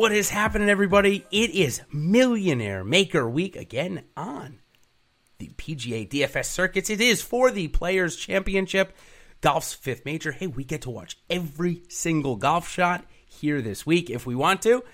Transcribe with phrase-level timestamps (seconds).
[0.00, 1.26] What is happening, everybody?
[1.30, 4.60] It is Millionaire Maker Week again on
[5.36, 6.88] the PGA DFS circuits.
[6.88, 8.96] It is for the Players Championship,
[9.42, 10.32] golf's fifth major.
[10.32, 14.62] Hey, we get to watch every single golf shot here this week if we want
[14.62, 14.70] to.
[14.70, 14.84] You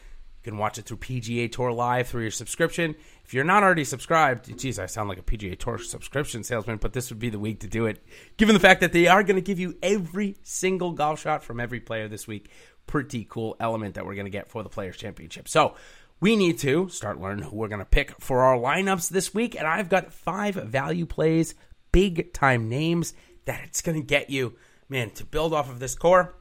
[0.43, 2.97] can watch it through PGA Tour Live through your subscription.
[3.25, 6.95] If you're not already subscribed, geez, I sound like a PGA Tour subscription salesman, but
[6.95, 8.05] this would be the week to do it,
[8.39, 11.61] given the fact that they are going to give you every single golf shot from
[11.61, 12.51] every player this week
[12.87, 15.49] pretty cool element that we're going to get for the Players Championship.
[15.49, 15.75] So
[16.21, 19.55] we need to start learning who we're going to pick for our lineups this week.
[19.57, 21.55] And I've got five value plays,
[21.93, 23.15] big time names
[23.45, 24.55] that it's going to get you,
[24.89, 26.35] man, to build off of this core.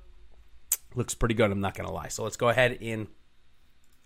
[0.96, 2.08] Looks pretty good, I'm not going to lie.
[2.08, 3.08] So let's go ahead and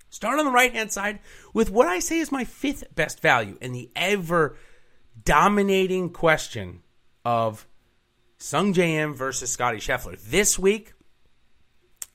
[0.10, 1.20] start on the right hand side
[1.54, 4.58] with what I say is my fifth best value in the ever
[5.24, 6.82] dominating question
[7.24, 7.68] of
[8.40, 10.20] Sungjae Im versus Scottie Scheffler.
[10.20, 10.94] This week,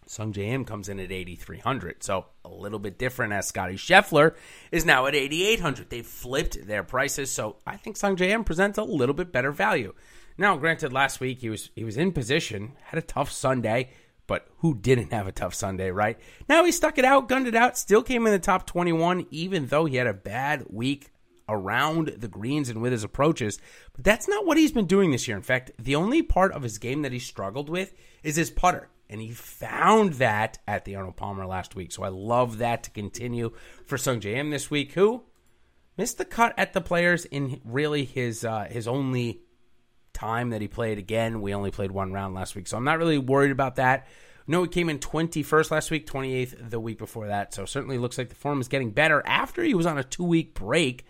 [0.06, 2.03] Sungjae Im comes in at 8,300.
[2.03, 4.34] So a little bit different as Scottie Scheffler
[4.70, 5.91] is now at 8,800.
[5.91, 7.31] They've flipped their prices.
[7.31, 9.94] So I think Sungjae Im presents a little bit better value.
[10.37, 13.91] Now, granted, last week he was he was in position, had a tough Sunday,
[14.26, 16.19] but who didn't have a tough Sunday, right?
[16.48, 19.66] Now he stuck it out, gunned it out, still came in the top 21, even
[19.66, 21.12] though he had a bad week
[21.48, 23.59] around the greens and with his approaches.
[23.92, 25.36] But that's not what he's been doing this year.
[25.36, 27.92] In fact, the only part of his game that he struggled with
[28.22, 31.92] is his putter and he found that at the Arnold Palmer last week.
[31.92, 33.53] So I love that to continue
[33.87, 35.22] for Sungjae Im this week, who
[35.97, 39.42] missed the cut at the players in really his uh, his only
[40.12, 40.98] time that he played.
[40.98, 44.06] Again, we only played one round last week, so I'm not really worried about that.
[44.47, 47.54] No, he came in 21st last week, 28th the week before that.
[47.54, 50.25] So certainly looks like the form is getting better after he was on a two
[50.25, 51.06] week break.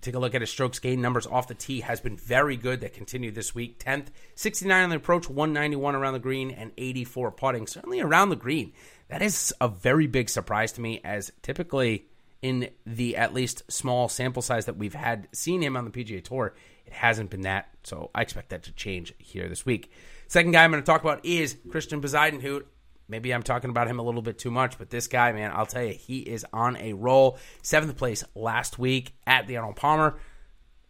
[0.00, 2.56] We take a look at his strokes gain numbers off the tee has been very
[2.56, 2.80] good.
[2.80, 3.78] That continued this week.
[3.84, 7.66] 10th, 69 on the approach, 191 around the green, and 84 putting.
[7.66, 8.72] Certainly around the green.
[9.08, 12.06] That is a very big surprise to me, as typically
[12.40, 16.24] in the at least small sample size that we've had seen him on the PGA
[16.24, 16.54] Tour,
[16.86, 17.68] it hasn't been that.
[17.82, 19.92] So I expect that to change here this week.
[20.28, 22.64] Second guy I'm going to talk about is Christian Bezuidenhout.
[23.10, 25.66] Maybe I'm talking about him a little bit too much, but this guy, man, I'll
[25.66, 27.38] tell you, he is on a roll.
[27.62, 30.16] Seventh place last week at the Arnold Palmer.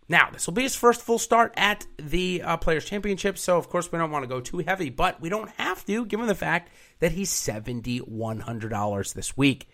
[0.06, 3.68] Now, this will be his first full start at the uh, Players' Championship, so of
[3.68, 6.34] course we don't want to go too heavy, but we don't have to, given the
[6.34, 9.68] fact that he's $7,100 this week.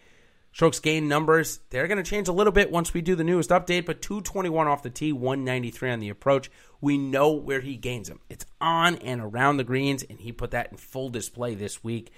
[0.52, 3.50] Strokes gain numbers, they're going to change a little bit once we do the newest
[3.50, 6.50] update, but 221 off the tee, 193 on the approach.
[6.80, 8.20] We know where he gains them.
[8.28, 12.12] It's on and around the greens, and he put that in full display this week,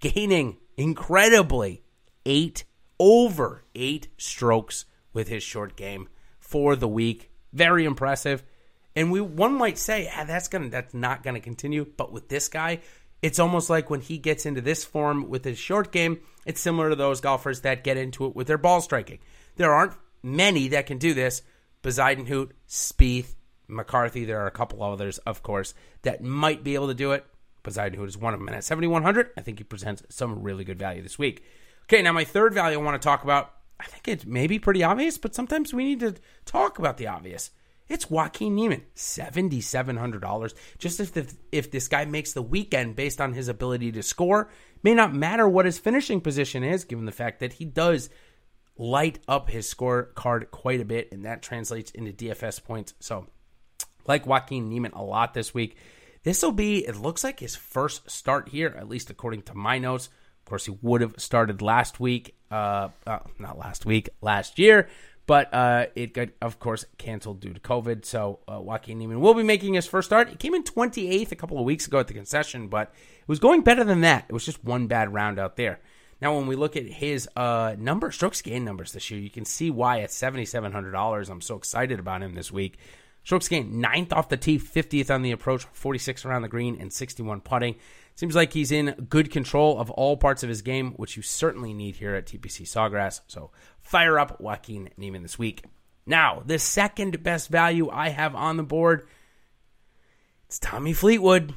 [0.00, 1.82] gaining incredibly
[2.26, 2.64] eight
[2.98, 7.30] over eight strokes with his short game for the week.
[7.52, 8.42] Very impressive.
[8.96, 11.86] And we one might say, ah, that's gonna that's not gonna continue.
[11.96, 12.80] But with this guy,
[13.22, 16.90] it's almost like when he gets into this form with his short game, it's similar
[16.90, 19.18] to those golfers that get into it with their ball striking.
[19.56, 21.42] There aren't many that can do this.
[21.82, 23.34] Bezuidenhout, Spieth,
[23.68, 24.24] McCarthy.
[24.24, 27.24] There are a couple others, of course, that might be able to do it.
[27.62, 28.48] Bezuidenhout who is one of them.
[28.48, 31.44] And at 7,100, I think he presents some really good value this week.
[31.84, 34.58] Okay, now my third value I want to talk about, I think it may be
[34.58, 36.14] pretty obvious, but sometimes we need to
[36.44, 37.50] talk about the obvious.
[37.88, 40.54] It's Joaquin Niemann, $7,700.
[40.78, 44.48] Just if, the, if this guy makes the weekend based on his ability to score,
[44.84, 48.08] may not matter what his finishing position is, given the fact that he does
[48.78, 52.94] light up his score card quite a bit, and that translates into DFS points.
[53.00, 53.26] So,
[54.06, 55.76] like Joaquin Niemann a lot this week.
[56.22, 59.78] This will be, it looks like his first start here, at least according to my
[59.78, 60.08] notes.
[60.40, 64.88] Of course, he would have started last week, uh, uh, not last week, last year,
[65.26, 68.04] but uh, it got, of course, canceled due to COVID.
[68.04, 70.28] So uh, Joaquin Niemann will be making his first start.
[70.28, 73.38] He came in 28th a couple of weeks ago at the concession, but it was
[73.38, 74.26] going better than that.
[74.28, 75.80] It was just one bad round out there.
[76.20, 79.46] Now, when we look at his uh, number, strokes gain numbers this year, you can
[79.46, 81.30] see why at $7,700.
[81.30, 82.76] I'm so excited about him this week.
[83.24, 86.92] Strokes gained ninth off the tee, 50th on the approach, 46 around the green, and
[86.92, 87.76] 61 putting.
[88.14, 91.72] Seems like he's in good control of all parts of his game, which you certainly
[91.72, 93.20] need here at TPC Sawgrass.
[93.28, 93.50] So
[93.80, 95.64] fire up Joaquin Niemann this week.
[96.06, 99.06] Now, the second best value I have on the board,
[100.46, 101.54] it's Tommy Fleetwood.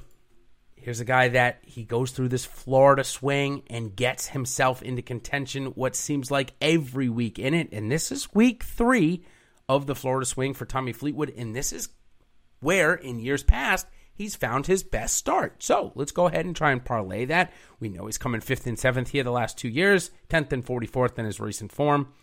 [0.75, 5.67] Here's a guy that he goes through this Florida swing and gets himself into contention
[5.67, 7.69] what seems like every week in it.
[7.71, 9.23] And this is week three
[9.67, 11.33] of the Florida swing for Tommy Fleetwood.
[11.35, 11.89] And this is
[12.59, 15.63] where, in years past, he's found his best start.
[15.63, 17.51] So let's go ahead and try and parlay that.
[17.79, 21.17] We know he's coming fifth and seventh here the last two years, 10th and 44th
[21.19, 22.13] in his recent form.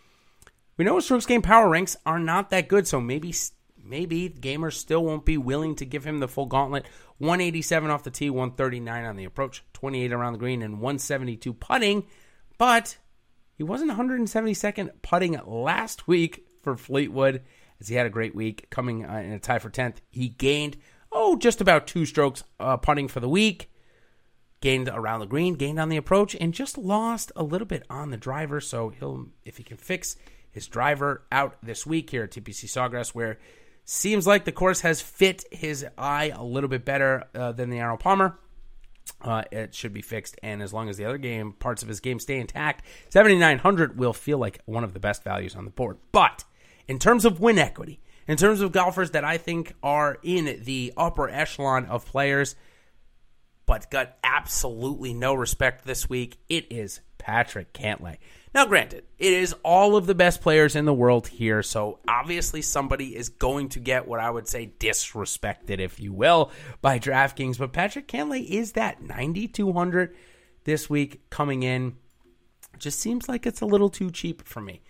[0.76, 3.34] We know his strokes game power ranks are not that good, so maybe
[3.82, 6.86] maybe gamers still won't be willing to give him the full gauntlet.
[7.18, 12.06] 187 off the tee, 139 on the approach, 28 around the green, and 172 putting.
[12.56, 12.96] But
[13.56, 17.42] he wasn't 172nd putting last week for Fleetwood,
[17.80, 19.96] as he had a great week coming uh, in a tie for 10th.
[20.10, 20.76] He gained,
[21.10, 23.70] oh, just about two strokes uh, for the week.
[24.60, 28.10] Gained around the green, gained on the approach, and just lost a little bit on
[28.10, 28.60] the driver.
[28.60, 30.16] So he'll, if he can fix
[30.50, 33.38] his driver out this week here at TPC Sawgrass, where
[33.84, 37.80] seems like the course has fit his eye a little bit better uh, than the
[37.80, 38.38] Arnold Palmer.
[39.22, 42.00] Uh, it should be fixed, and as long as the other game parts of his
[42.00, 45.98] game stay intact, 7900 will feel like one of the best values on the board.
[46.12, 46.44] But
[46.90, 50.92] in terms of win equity, in terms of golfers that I think are in the
[50.96, 52.56] upper echelon of players,
[53.64, 58.16] but got absolutely no respect this week, it is Patrick Cantlay.
[58.52, 62.60] Now, granted, it is all of the best players in the world here, so obviously
[62.60, 66.50] somebody is going to get what I would say disrespected, if you will,
[66.82, 67.56] by DraftKings.
[67.56, 70.16] But Patrick Cantlay is that 9,200
[70.64, 71.94] this week coming in.
[72.78, 74.82] Just seems like it's a little too cheap for me.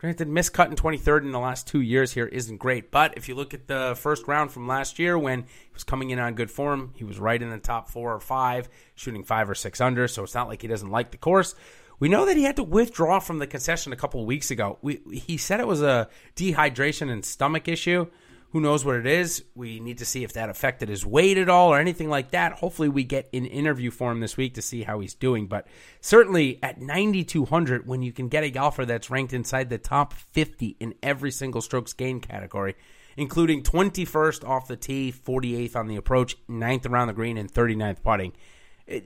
[0.00, 3.34] Granted, miscut in 23rd in the last two years here isn't great, but if you
[3.34, 6.50] look at the first round from last year when he was coming in on good
[6.50, 10.08] form, he was right in the top four or five, shooting five or six under,
[10.08, 11.54] so it's not like he doesn't like the course.
[11.98, 14.78] We know that he had to withdraw from the concession a couple weeks ago.
[14.80, 18.06] We, he said it was a dehydration and stomach issue.
[18.52, 19.44] Who knows what it is?
[19.54, 22.54] We need to see if that affected his weight at all or anything like that.
[22.54, 25.46] Hopefully, we get an interview for him this week to see how he's doing.
[25.46, 25.68] But
[26.00, 30.76] certainly at 9,200, when you can get a golfer that's ranked inside the top 50
[30.80, 32.74] in every single strokes gain category,
[33.16, 38.02] including 21st off the tee, 48th on the approach, 9th around the green, and 39th
[38.02, 38.32] putting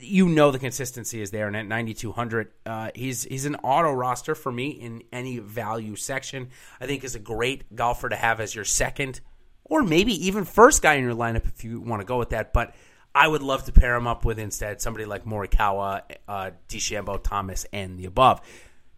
[0.00, 4.34] you know the consistency is there, and at 9200, uh, he's he's an auto roster
[4.34, 6.48] for me in any value section.
[6.80, 9.20] I think is a great golfer to have as your second
[9.64, 12.52] or maybe even first guy in your lineup if you want to go with that.
[12.52, 12.74] But
[13.14, 17.64] I would love to pair him up with instead somebody like Morikawa, uh, DeChambeau, Thomas,
[17.72, 18.40] and the above.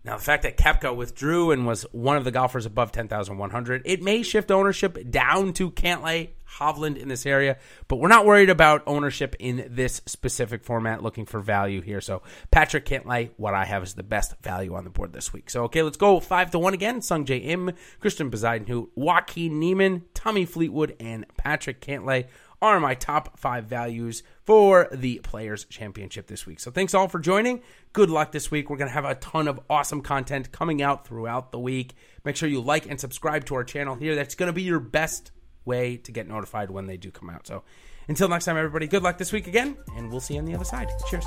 [0.07, 4.03] Now, the fact that Koepka withdrew and was one of the golfers above 10,100, it
[4.05, 7.57] may shift ownership down to Cantlay, Hovland in this area,
[7.89, 12.01] but we're not worried about ownership in this specific format, looking for value here.
[12.01, 12.23] So,
[12.53, 15.51] Patrick Cantlay, what I have is the best value on the board this week.
[15.51, 17.01] So, okay, let's go 5 to 1 again.
[17.01, 22.27] Sungjae Im, Christian Bezuidenhout, Joaquin Niemann, Tommy Fleetwood, and Patrick Cantlay
[22.75, 26.61] are my top five values for the Players Championship this week.
[26.61, 27.63] So thanks all for joining.
[27.93, 28.69] Good luck this week.
[28.71, 31.95] We're going to have a ton of awesome content coming out throughout the week.
[32.25, 34.15] Make sure you like and subscribe to our channel here.
[34.15, 35.33] That's going to be your best
[35.65, 37.47] way to get notified when they do come out.
[37.47, 37.63] So
[38.09, 40.55] until next time, everybody, good luck this week again, and we'll see you on the
[40.55, 40.89] other side.
[41.09, 41.27] Cheers.